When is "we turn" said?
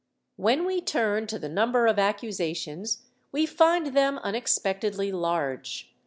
0.65-1.27